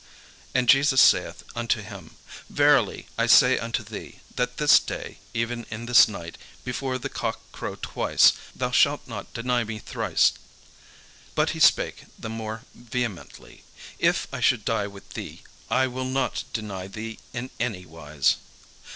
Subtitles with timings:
[0.55, 2.15] And Jesus saith unto him,
[2.49, 7.39] "Verily I say unto thee, that this day, even in this night, before the cock
[7.51, 10.31] crow twice, thou shalt deny me thrice."
[11.35, 13.63] But he spake the more vehemently,
[13.99, 18.37] "If I should die with thee, I will not deny thee in any wise."